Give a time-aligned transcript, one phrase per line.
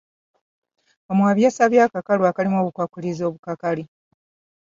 [1.11, 3.83] Omuwaabi yasabye akakalu akalimu obukwakkulizo obukakali.